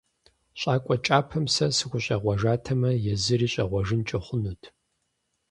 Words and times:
ЩӀакӀуэ 0.59 0.95
кӀапэм 1.05 1.45
сэ 1.53 1.65
сыхущӀегъуэжатэмэ, 1.77 2.91
езыри 3.13 3.47
щӀегъуэжынкӀэ 3.53 4.19
хъунут. 4.25 4.61